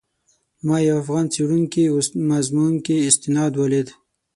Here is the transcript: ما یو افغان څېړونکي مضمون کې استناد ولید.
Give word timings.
ما 0.65 0.77
یو 0.87 0.95
افغان 1.03 1.25
څېړونکي 1.33 1.83
مضمون 2.31 2.73
کې 2.85 3.05
استناد 3.09 3.53
ولید. 3.61 3.87